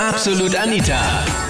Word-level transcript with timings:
Absolut 0.00 0.56
Anita. 0.56 0.98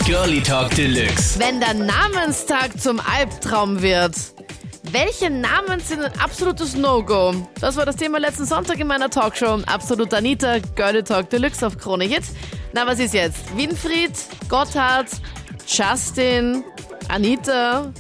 Girlie 0.05 0.41
Talk 0.41 0.75
Deluxe. 0.75 1.39
Wenn 1.39 1.61
der 1.61 1.73
Namenstag 1.73 2.81
zum 2.81 2.99
Albtraum 2.99 3.81
wird. 3.81 4.17
Welche 4.91 5.31
Namen 5.31 5.79
sind 5.79 6.03
ein 6.03 6.11
absolutes 6.19 6.75
No-Go? 6.75 7.47
Das 7.61 7.77
war 7.77 7.87
das 7.87 7.95
Thema 7.95 8.19
letzten 8.19 8.47
Sonntag 8.47 8.81
in 8.81 8.89
meiner 8.89 9.09
Talkshow. 9.09 9.61
Absolut 9.67 10.13
Anita, 10.13 10.59
Girlie 10.75 11.05
Talk 11.05 11.31
Deluxe 11.31 11.65
auf 11.65 11.79
Krone 11.79 12.07
Hit. 12.07 12.25
Na, 12.73 12.85
was 12.89 12.99
ist 12.99 13.15
jetzt? 13.15 13.57
Winfried, 13.57 14.15
Gotthard, 14.49 15.07
Justin, 15.69 16.65
Anita, 17.09 17.93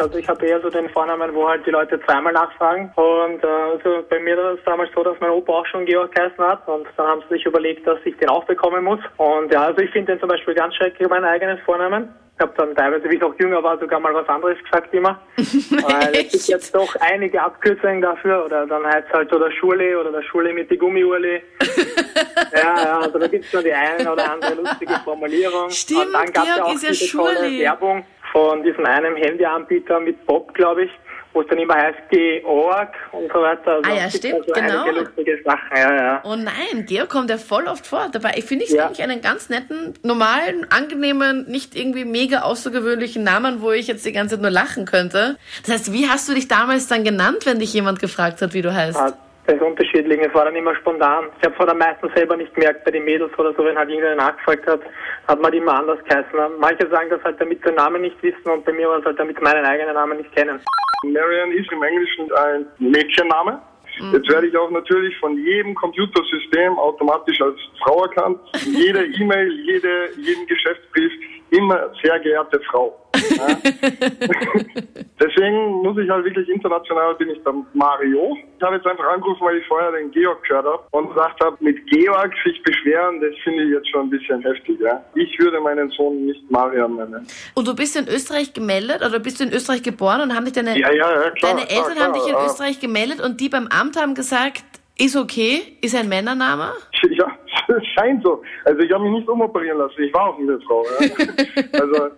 also 0.00 0.18
ich 0.18 0.28
habe 0.28 0.46
eher 0.46 0.60
so 0.60 0.70
den 0.70 0.88
Vornamen, 0.88 1.34
wo 1.34 1.48
halt 1.48 1.66
die 1.66 1.70
Leute 1.70 2.00
zweimal 2.06 2.32
nachfragen. 2.32 2.90
Und 2.96 3.44
äh, 3.44 3.46
also 3.46 4.02
bei 4.08 4.18
mir 4.18 4.36
war 4.36 4.54
es 4.54 4.60
damals 4.64 4.90
so, 4.94 5.02
dass 5.02 5.18
mein 5.20 5.30
Opa 5.30 5.52
auch 5.52 5.66
schon 5.66 5.84
Georg 5.84 6.14
geheißen 6.14 6.42
hat. 6.42 6.66
Und 6.66 6.86
dann 6.96 7.06
haben 7.06 7.22
sie 7.28 7.34
sich 7.36 7.46
überlegt, 7.46 7.86
dass 7.86 7.98
ich 8.04 8.16
den 8.16 8.30
auch 8.30 8.44
bekommen 8.44 8.84
muss. 8.84 9.00
Und 9.18 9.52
ja, 9.52 9.64
also 9.64 9.80
ich 9.80 9.90
finde 9.90 10.12
den 10.12 10.20
zum 10.20 10.28
Beispiel 10.28 10.54
ganz 10.54 10.74
schrecklich, 10.74 11.08
mein 11.08 11.24
eigenes 11.24 11.60
Vornamen. 11.60 12.14
Ich 12.34 12.42
habe 12.42 12.54
dann 12.56 12.74
teilweise, 12.74 13.10
wie 13.10 13.16
ich 13.16 13.20
noch 13.20 13.38
jünger 13.38 13.62
war, 13.62 13.78
sogar 13.78 14.00
mal 14.00 14.14
was 14.14 14.26
anderes 14.26 14.56
gesagt 14.64 14.94
immer. 14.94 15.20
Weil 15.36 16.14
es 16.14 16.32
gibt 16.32 16.48
jetzt 16.48 16.74
doch 16.74 16.96
einige 17.00 17.42
Abkürzungen 17.42 18.00
dafür. 18.00 18.46
Oder 18.46 18.66
dann 18.66 18.86
heißt 18.86 19.08
es 19.08 19.12
halt 19.12 19.30
so 19.30 19.38
der 19.38 19.50
Schule 19.50 20.00
oder 20.00 20.10
der 20.10 20.22
Schule 20.22 20.54
mit 20.54 20.70
die 20.70 20.78
Gummiurli. 20.78 21.42
ja, 22.54 22.82
ja, 22.82 22.98
also 23.00 23.18
da 23.18 23.26
gibt 23.26 23.44
es 23.44 23.50
schon 23.50 23.62
die 23.62 23.74
eine 23.74 24.10
oder 24.10 24.32
andere 24.32 24.54
lustige 24.54 24.94
Formulierung. 25.04 25.68
Stimmt, 25.68 26.06
Und 26.06 26.12
dann 26.14 26.32
gab's 26.32 26.46
Georg 26.46 26.56
ja 26.56 26.64
auch 26.64 26.70
diese 26.80 27.10
tolle. 27.12 27.58
Werbung 27.58 28.04
von 28.32 28.62
diesem 28.62 28.84
einen 28.86 29.16
Handyanbieter 29.16 30.00
mit 30.00 30.24
Bob, 30.26 30.54
glaube 30.54 30.84
ich, 30.84 30.90
wo 31.32 31.42
es 31.42 31.46
dann 31.48 31.58
immer 31.58 31.74
heißt 31.74 31.98
Georg 32.10 32.92
und 33.12 33.30
so 33.32 33.40
weiter. 33.40 33.76
Also 33.76 33.90
Ah 33.90 33.94
ja, 33.94 34.10
stimmt, 34.10 34.34
also 34.48 34.52
genau. 34.52 34.84
Sachen, 35.44 35.76
ja, 35.76 35.94
ja. 35.96 36.20
Oh 36.24 36.34
nein, 36.36 36.86
Georg 36.86 37.08
kommt 37.08 37.30
ja 37.30 37.38
voll 37.38 37.66
oft 37.66 37.86
vor. 37.86 38.08
Dabei 38.10 38.32
ich 38.36 38.44
finde 38.44 38.64
ich 38.64 38.70
Ja. 38.72 38.86
eigentlich 38.86 39.02
einen 39.02 39.20
ganz 39.20 39.48
netten, 39.48 39.94
normalen, 40.02 40.66
angenehmen, 40.70 41.46
nicht 41.48 41.76
irgendwie 41.76 42.04
mega 42.04 42.40
außergewöhnlichen 42.40 43.22
Namen, 43.22 43.62
wo 43.62 43.70
ich 43.70 43.86
jetzt 43.86 44.04
die 44.04 44.12
ganze 44.12 44.34
Zeit 44.34 44.42
nur 44.42 44.50
lachen 44.50 44.86
könnte. 44.86 45.36
Das 45.62 45.72
heißt, 45.74 45.92
wie 45.92 46.08
hast 46.08 46.28
du 46.28 46.34
dich 46.34 46.48
damals 46.48 46.88
dann 46.88 47.04
genannt, 47.04 47.46
wenn 47.46 47.58
dich 47.60 47.72
jemand 47.74 48.00
gefragt 48.00 48.42
hat, 48.42 48.52
wie 48.54 48.62
du 48.62 48.74
heißt? 48.74 48.98
Ah, 48.98 49.12
Das 49.46 49.56
ist 49.56 49.62
unterschiedlich, 49.62 50.20
es 50.20 50.34
war 50.34 50.44
dann 50.44 50.54
immer 50.54 50.74
spontan. 50.76 51.24
Ich 51.38 51.46
habe 51.46 51.56
es 51.58 51.66
dann 51.66 51.78
meistens 51.78 52.12
selber 52.14 52.36
nicht 52.36 52.54
gemerkt 52.54 52.84
bei 52.84 52.90
den 52.90 53.04
Mädels 53.04 53.36
oder 53.38 53.52
so, 53.54 53.64
wenn 53.64 53.76
halt 53.76 53.88
irgendwer 53.88 54.14
nachgefragt 54.14 54.66
hat, 54.66 54.80
hat 55.26 55.40
man 55.40 55.50
die 55.50 55.58
immer 55.58 55.78
anders 55.78 55.98
geheißen. 56.04 56.58
Manche 56.58 56.88
sagen 56.88 57.10
das 57.10 57.22
halt, 57.24 57.40
damit 57.40 57.64
den 57.64 57.74
Namen 57.74 58.02
nicht 58.02 58.22
wissen 58.22 58.50
und 58.50 58.64
bei 58.64 58.72
mir 58.72 58.88
war 58.88 58.98
es 58.98 59.04
halt, 59.04 59.18
damit 59.18 59.40
meinen 59.42 59.64
eigenen 59.64 59.94
Namen 59.94 60.18
nicht 60.18 60.34
kennen. 60.36 60.60
Marian 61.04 61.52
ist 61.52 61.72
im 61.72 61.82
Englischen 61.82 62.30
ein 62.32 62.66
Mädchenname. 62.78 63.60
Jetzt 64.12 64.30
werde 64.30 64.46
ich 64.46 64.56
auch 64.56 64.70
natürlich 64.70 65.16
von 65.18 65.36
jedem 65.36 65.74
Computersystem 65.74 66.78
automatisch 66.78 67.40
als 67.42 67.58
Frau 67.82 68.04
erkannt. 68.04 68.38
Jede 68.64 69.04
E-Mail, 69.04 69.50
jede, 69.66 70.10
jeden 70.16 70.46
Geschäftsbrief 70.46 71.12
immer 71.50 71.90
sehr 72.02 72.18
geehrte 72.20 72.60
Frau. 72.70 72.96
Ja. 73.36 73.56
Deswegen 75.20 75.82
muss 75.82 75.98
ich 75.98 76.08
halt 76.08 76.24
wirklich 76.24 76.48
international 76.48 77.14
bin 77.16 77.30
ich 77.30 77.42
der 77.42 77.54
Mario. 77.74 78.36
Ich 78.56 78.62
habe 78.62 78.76
jetzt 78.76 78.86
einfach 78.86 79.06
angerufen, 79.12 79.40
weil 79.44 79.56
ich 79.58 79.66
vorher 79.66 79.92
den 79.92 80.10
Georg 80.10 80.42
gehört 80.44 80.66
habe 80.66 80.82
und 80.90 81.08
gesagt 81.08 81.42
habe, 81.44 81.56
mit 81.60 81.86
Georg 81.86 82.32
sich 82.44 82.62
beschweren, 82.62 83.20
das 83.20 83.34
finde 83.44 83.64
ich 83.64 83.70
jetzt 83.70 83.90
schon 83.90 84.06
ein 84.06 84.10
bisschen 84.10 84.40
heftig. 84.42 84.78
Ja. 84.80 85.02
Ich 85.14 85.38
würde 85.38 85.60
meinen 85.60 85.90
Sohn 85.90 86.26
nicht 86.26 86.50
Marian 86.50 86.96
nennen. 86.96 87.26
Und 87.54 87.68
du 87.68 87.74
bist 87.74 87.96
in 87.96 88.08
Österreich 88.08 88.52
gemeldet 88.52 89.04
oder 89.04 89.18
bist 89.18 89.40
du 89.40 89.44
in 89.44 89.52
Österreich 89.52 89.82
geboren 89.82 90.20
und 90.22 90.34
haben 90.34 90.44
dich 90.44 90.54
deine, 90.54 90.78
Ja, 90.78 90.90
ja, 90.92 91.12
ja, 91.12 91.30
klar. 91.30 91.54
deine 91.54 91.68
Eltern 91.70 91.94
klar, 91.94 92.04
haben 92.06 92.14
dich 92.14 92.26
in. 92.28 92.34
Österreich 92.34 92.80
gemeldet 92.80 93.20
und 93.20 93.40
die 93.40 93.48
beim 93.48 93.68
Amt 93.68 94.00
haben 94.00 94.14
gesagt, 94.14 94.64
ist 94.98 95.16
okay, 95.16 95.78
ist 95.80 95.94
ein 95.94 96.08
Männername? 96.08 96.72
Ja, 97.10 97.26
es 97.68 97.86
scheint 97.94 98.22
so. 98.22 98.42
Also 98.64 98.80
ich 98.80 98.90
habe 98.92 99.04
mich 99.04 99.12
nicht 99.20 99.28
umoperieren 99.28 99.78
lassen. 99.78 100.02
Ich 100.02 100.12
war 100.14 100.28
auch 100.30 100.38
eine 100.38 100.60
Frau. 100.60 100.84
Ja. 101.00 101.08
Also, 101.80 102.08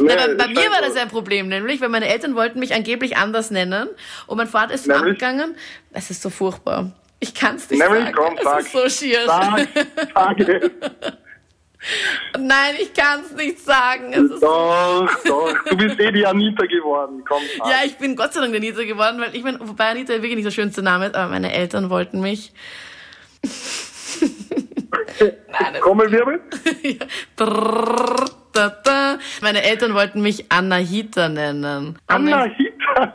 nee, 0.00 0.08
Ja, 0.10 0.16
bei, 0.26 0.34
bei 0.34 0.44
es 0.44 0.48
mir 0.50 0.70
war 0.70 0.78
so. 0.82 0.84
das 0.88 0.96
ein 0.96 1.08
Problem, 1.08 1.48
nämlich, 1.48 1.80
weil 1.80 1.88
meine 1.88 2.08
Eltern 2.08 2.34
wollten 2.34 2.58
mich 2.58 2.74
angeblich 2.74 3.16
anders 3.16 3.50
nennen 3.50 3.88
und 4.26 4.36
mein 4.36 4.46
Vater 4.48 4.74
ist 4.74 4.86
Nämlich? 4.86 5.18
gegangen. 5.18 5.54
Es 5.92 6.10
ist 6.10 6.22
so 6.22 6.30
furchtbar. 6.30 6.92
Ich 7.20 7.34
kann 7.34 7.56
es 7.56 7.70
nicht 7.70 7.80
Nämlich, 7.80 8.04
sagen. 8.04 8.16
komm, 8.16 8.34
es 8.36 8.42
sag. 8.44 8.60
ist 8.60 8.72
so 8.72 8.88
schier. 8.88 9.20
Sag, 9.26 9.68
sag 10.14 10.40
es. 10.48 10.70
Nein, 12.38 12.74
ich 12.80 12.92
kann 12.94 13.20
es 13.20 13.32
nicht 13.32 13.58
sagen. 13.60 14.12
Es 14.12 14.40
Doch, 14.40 15.08
doch. 15.24 15.54
Du 15.68 15.76
bist 15.76 15.98
eh 16.00 16.12
die 16.12 16.24
Anita 16.26 16.64
geworden. 16.66 17.22
Komm, 17.28 17.42
sag. 17.58 17.68
ja, 17.68 17.76
ich 17.84 17.96
bin 17.98 18.14
Gott 18.16 18.32
sei 18.32 18.40
Dank 18.40 18.52
der 18.52 18.60
Anita 18.60 18.82
geworden, 18.84 19.20
weil 19.20 19.34
ich 19.34 19.42
meine, 19.42 19.58
wobei 19.60 19.90
Anita 19.90 20.14
wirklich 20.14 20.36
nicht 20.36 20.46
der 20.46 20.52
schönste 20.52 20.82
Name 20.82 21.06
ist, 21.06 21.14
aber 21.14 21.28
meine 21.30 21.52
Eltern 21.52 21.90
wollten 21.90 22.20
mich. 22.20 22.52
Nein, 25.22 25.72
das- 25.72 25.80
Trommelwirbel? 25.82 26.40
Meine 29.40 29.62
Eltern 29.62 29.94
wollten 29.94 30.20
mich 30.22 30.50
Anahita 30.52 31.28
nennen. 31.28 31.98
Anahita. 32.06 32.52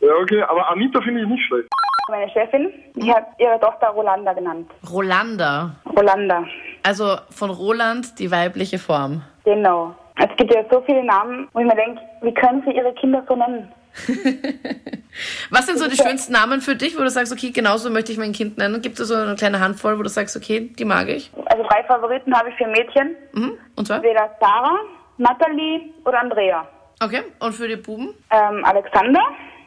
ja, 0.00 0.12
okay. 0.22 0.42
Aber 0.42 0.68
Anita 0.70 1.00
finde 1.02 1.22
ich 1.22 1.28
nicht 1.28 1.44
schlecht. 1.46 1.68
Meine 2.08 2.30
Chefin, 2.30 2.70
die 2.96 3.12
hat 3.12 3.26
ihre 3.38 3.58
Tochter 3.60 3.88
Rolanda 3.88 4.32
genannt. 4.32 4.68
Rolanda. 4.90 5.76
Rolanda, 5.96 6.44
Also 6.82 7.16
von 7.30 7.50
Roland 7.50 8.18
die 8.18 8.30
weibliche 8.30 8.78
Form. 8.78 9.22
genau. 9.44 9.94
Es 10.22 10.28
gibt 10.36 10.52
ja 10.52 10.62
so 10.70 10.82
viele 10.84 11.02
Namen, 11.02 11.48
wo 11.54 11.60
ich 11.60 11.66
mir 11.66 11.74
denke, 11.76 11.98
wie 12.20 12.34
können 12.34 12.62
sie 12.66 12.72
ihre 12.76 12.92
Kinder 12.92 13.24
so 13.26 13.34
nennen? 13.36 13.72
Was 15.50 15.64
sind 15.66 15.78
so 15.78 15.88
die 15.88 15.96
schönsten 15.96 16.34
Namen 16.34 16.60
für 16.60 16.76
dich, 16.76 16.98
wo 16.98 17.02
du 17.02 17.08
sagst, 17.08 17.32
okay, 17.32 17.52
genauso 17.52 17.88
möchte 17.88 18.12
ich 18.12 18.18
mein 18.18 18.32
Kind 18.32 18.58
nennen? 18.58 18.82
Gibt 18.82 19.00
es 19.00 19.08
so 19.08 19.14
eine 19.14 19.34
kleine 19.36 19.60
Handvoll, 19.60 19.98
wo 19.98 20.02
du 20.02 20.10
sagst, 20.10 20.36
okay, 20.36 20.70
die 20.78 20.84
mag 20.84 21.08
ich? 21.08 21.30
Favoriten 21.90 22.34
habe 22.36 22.50
ich 22.50 22.56
für 22.56 22.66
Mädchen. 22.66 23.16
Mhm. 23.32 23.58
Und 23.76 23.86
zwar? 23.86 23.96
Entweder 23.96 24.30
Sarah, 24.40 24.78
Natalie 25.18 25.92
oder 26.04 26.20
Andrea. 26.20 26.66
Okay. 27.02 27.22
Und 27.40 27.52
für 27.54 27.66
die 27.66 27.76
Buben? 27.76 28.14
Ähm, 28.30 28.64
Alexander, 28.64 29.20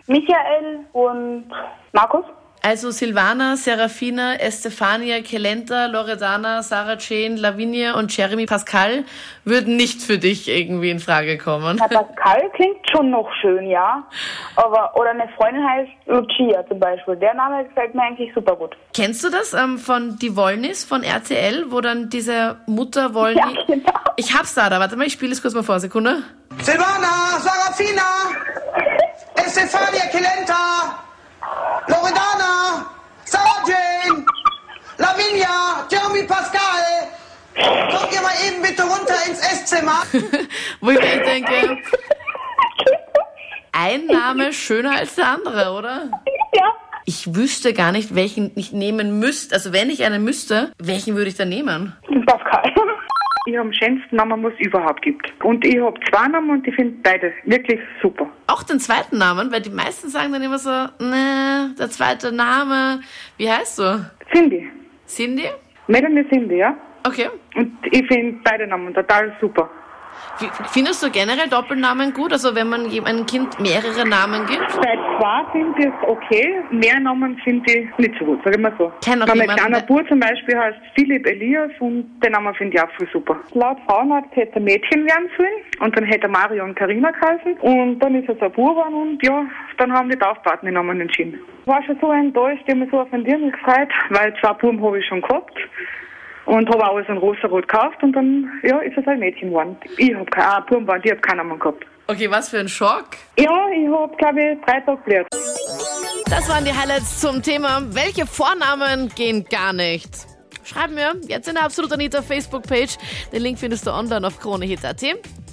Michael 0.08 0.86
und 0.94 1.50
Markus. 1.92 2.26
Also 2.66 2.92
Silvana, 2.92 3.58
Serafina, 3.58 4.36
Estefania, 4.36 5.22
Kelenta, 5.22 5.88
Loredana, 5.88 6.64
Sarah 6.64 6.96
Jane, 6.98 7.36
Lavinia 7.36 7.94
und 7.96 8.16
Jeremy 8.16 8.46
Pascal 8.46 9.04
würden 9.44 9.76
nicht 9.76 10.02
für 10.02 10.18
dich 10.18 10.48
irgendwie 10.48 10.90
in 10.90 11.00
Frage 11.00 11.38
kommen. 11.38 11.78
Na, 11.78 11.90
Pascal 11.90 12.50
klingt 12.56 12.90
schon 12.90 13.10
noch 13.10 13.30
schön, 13.42 13.70
ja. 13.70 14.08
Aber, 14.56 14.96
oder 14.96 15.10
eine 15.10 15.28
Freundin 15.36 15.62
heißt 15.68 15.92
Lucia 16.06 16.66
zum 16.68 16.80
Beispiel. 16.80 17.18
Der 17.18 17.34
Name 17.34 17.66
gefällt 17.66 17.94
mir 17.96 18.04
eigentlich 18.04 18.34
super 18.34 18.56
gut. 18.56 18.78
Kennst 18.94 19.26
du 19.26 19.30
das 19.30 19.54
ähm, 19.54 19.78
von 19.78 20.18
Die 20.20 20.38
Wollnis 20.38 20.86
von 20.86 21.04
RTL, 21.04 21.66
wo 21.70 21.82
dann 21.82 22.10
diese 22.10 22.56
Mutter 22.66 23.14
Wollnis... 23.14 23.44
Ja, 23.44 23.76
genau. 23.76 23.92
Ich 24.16 24.34
hab's 24.34 24.56
da, 24.56 24.70
da. 24.70 24.80
Warte 24.80 24.96
mal, 24.96 25.06
ich 25.06 25.14
spiele 25.14 25.34
es 25.34 25.42
kurz 25.42 25.54
mal 25.54 25.64
vor. 25.64 25.82
Sekunde. 25.82 26.24
Silvana, 26.62 27.40
Sarafina, 27.40 28.04
Estefania 29.36 30.06
Kelenta, 30.10 31.04
Loredana, 31.88 32.86
Sarah 33.26 33.64
Jane, 33.68 34.26
Jeremy 36.14 36.28
Pascal. 36.28 36.60
Kommt 37.56 38.14
ihr 38.14 38.22
mal 38.22 38.34
eben 38.48 38.62
bitte 38.62 38.84
runter 38.84 39.16
ins 39.28 39.40
Esszimmer? 39.40 40.04
Wo 40.82 40.92
ich 40.92 41.00
mir 41.00 41.24
denke, 41.24 41.80
ein 43.72 44.06
Name 44.08 44.54
schöner 44.54 44.98
als 44.98 45.16
der 45.16 45.28
andere, 45.28 45.72
oder? 45.72 46.12
Ja. 46.54 46.74
Ich 47.06 47.36
wüsste 47.36 47.74
gar 47.74 47.92
nicht, 47.92 48.16
welchen 48.16 48.52
ich 48.56 48.72
nehmen 48.72 49.20
müsste. 49.20 49.56
Also 49.56 49.74
wenn 49.74 49.90
ich 49.90 50.04
einen 50.04 50.24
müsste, 50.24 50.72
welchen 50.78 51.16
würde 51.16 51.30
ich 51.30 51.36
dann 51.36 51.50
nehmen? 51.50 51.96
Pascal. 52.26 52.74
Ich 53.46 53.58
habe 53.58 53.68
den 53.68 53.74
schönsten 53.74 54.16
Namen, 54.16 54.42
was 54.42 54.54
es 54.54 54.68
überhaupt 54.68 55.02
gibt. 55.02 55.34
Und 55.44 55.66
ich 55.66 55.78
habe 55.78 56.00
zwei 56.10 56.30
Namen 56.30 56.50
und 56.50 56.66
ich 56.66 56.74
finde 56.76 56.96
beide 57.04 57.34
wirklich 57.44 57.78
super. 58.02 58.30
Auch 58.48 58.64
den 58.64 58.80
zweiten 58.80 59.18
Namen, 59.18 59.52
weil 59.52 59.60
die 59.60 59.70
meisten 59.70 60.08
sagen 60.08 60.32
dann 60.32 60.42
immer 60.44 60.60
so, 60.60 60.70
ne, 60.70 61.76
der 61.78 61.90
zweite 61.90 62.32
Name. 62.32 63.02
Wie 63.36 63.52
heißt 63.52 63.80
du? 63.80 64.10
Cindy. 64.32 64.72
Cindy? 65.06 65.50
Melanie 65.88 66.28
Cindy, 66.30 66.58
ja. 66.58 66.76
Okay. 67.06 67.30
Und 67.56 67.78
ich 67.92 68.08
finde 68.08 68.40
beide 68.44 68.68
Namen 68.68 68.94
total 68.94 69.36
super. 69.42 69.70
Findest 70.72 71.04
du 71.04 71.12
generell 71.12 71.48
Doppelnamen 71.50 72.14
gut? 72.14 72.32
Also 72.34 72.56
wenn 72.56 72.68
man 72.70 72.86
einem 73.06 73.26
Kind 73.26 73.60
mehrere 73.60 74.08
Namen 74.08 74.46
gibt? 74.48 74.68
Bei 74.82 74.98
zwei 75.20 75.52
finde 75.52 75.80
ich 75.80 75.86
es 75.86 76.08
okay, 76.10 76.62
mehr 76.72 77.00
Namen 77.00 77.38
finde 77.44 77.72
ich 77.72 77.98
nicht 77.98 78.16
so 78.20 78.26
gut, 78.26 78.40
sag 78.44 78.56
ich 78.56 78.62
mal 78.62 78.74
so. 78.78 78.92
Kenn 79.04 79.20
noch 79.20 79.28
Weil 79.28 79.36
mein 79.36 79.42
jemanden, 79.44 79.62
kleiner 79.62 79.80
der- 79.80 79.86
Bub 79.88 80.08
zum 80.08 80.20
Beispiel 80.20 80.58
heißt 80.58 80.78
Philipp 80.96 81.26
Elias 81.28 81.72
und 81.80 82.10
den 82.24 82.32
Namen 82.32 82.54
finde 82.56 82.76
ich 82.78 82.84
auch 82.84 82.90
voll 82.98 83.08
super. 83.14 83.38
Laut 83.54 83.78
Frauenarzt 83.88 84.36
hätte 84.36 84.56
er 84.56 84.62
Mädchen 84.62 85.06
werden 85.06 85.30
sollen 85.38 85.50
und 85.80 85.96
dann 85.98 86.06
hätte 86.06 86.24
er 86.24 86.30
Mario 86.30 86.64
und 86.64 86.76
Karina 86.76 87.12
geheißen 87.12 87.54
und 87.62 88.00
dann 88.00 88.16
ist 88.16 88.28
er 88.30 88.36
so 88.36 88.46
ein 88.46 88.52
Bub 88.52 88.78
und 88.88 89.20
ja, 89.26 89.46
dann 89.78 89.94
haben 89.94 90.10
die 90.10 90.18
Taufpaten 90.18 90.66
den 90.66 90.74
Namen 90.76 91.00
entschieden. 91.00 91.40
War 91.66 91.82
schon 91.84 91.98
so 92.02 92.12
enttäuscht, 92.12 92.64
ich 92.66 92.72
hab 92.74 92.80
mich 92.80 92.90
so 92.92 93.00
auf 93.02 93.10
den 93.12 93.24
Dirndl 93.24 93.52
gefreut, 93.52 93.90
weil 94.10 94.34
zwei 94.42 94.54
Buben 94.54 94.84
habe 94.84 95.00
ich 95.00 95.06
schon 95.06 95.22
gehabt. 95.22 95.58
Und 96.46 96.70
habe 96.70 96.84
auch 96.84 96.96
alles 96.96 97.08
in 97.08 97.18
rosa-rot 97.18 97.68
gekauft 97.68 98.04
und 98.04 98.14
dann, 98.14 98.52
ja, 98.64 98.80
ist 98.80 98.98
es 98.98 99.08
ein 99.08 99.20
Mädchen 99.20 99.50
geworden. 99.50 99.78
Ich 99.98 100.14
habe 100.14 100.26
keine, 100.26 100.48
ah, 100.48 100.60
Buben 100.60 100.86
waren, 100.88 101.02
die 101.02 101.12
hab 101.12 101.22
keinen 101.22 101.38
Namen 101.38 101.60
gehabt. 101.60 101.86
Okay, 102.08 102.30
was 102.30 102.50
für 102.50 102.60
ein 102.60 102.68
Schock. 102.68 103.06
Ja, 103.38 103.70
ich 103.70 103.88
habe, 103.88 104.16
glaube 104.18 104.42
ich, 104.42 104.66
drei 104.66 104.82
Tage 104.82 105.02
gelernt. 105.06 105.28
Das 106.26 106.50
waren 106.50 106.66
die 106.66 106.74
Highlights 106.74 107.22
zum 107.22 107.42
Thema, 107.42 107.82
welche 107.92 108.26
Vornamen 108.26 109.10
gehen 109.16 109.46
gar 109.50 109.72
nicht. 109.72 110.10
Schreib 110.64 110.92
mir 110.92 111.16
jetzt 111.28 111.48
in 111.48 111.56
der 111.56 111.64
Absolut 111.64 111.92
Anita 111.94 112.22
Facebook-Page. 112.22 112.98
Den 113.32 113.42
Link 113.42 113.60
findest 113.60 113.88
du 113.88 113.92
online 113.92 114.26
auf 114.26 114.40
kronehit.at. 114.40 115.04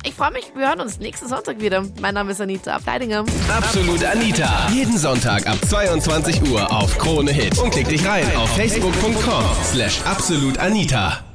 Ich 0.02 0.14
freue 0.14 0.32
mich, 0.32 0.52
wir 0.54 0.68
hören 0.68 0.80
uns 0.80 0.98
nächsten 0.98 1.28
Sonntag 1.28 1.60
wieder. 1.60 1.84
Mein 2.00 2.14
Name 2.14 2.32
ist 2.32 2.40
Anita 2.40 2.74
Abteidinger. 2.76 3.24
Absolut 3.54 4.02
Anita. 4.04 4.68
Jeden 4.72 4.96
Sonntag 4.96 5.46
ab 5.46 5.58
22 5.68 6.42
Uhr 6.50 6.70
auf 6.72 6.96
Krone 6.98 7.32
Hit. 7.32 7.58
Und 7.58 7.70
klick 7.70 7.88
dich 7.88 8.06
rein 8.06 8.24
auf 8.36 8.48
facebook.com 8.56 9.44
slash 9.64 10.00
absolutanita. 10.04 11.29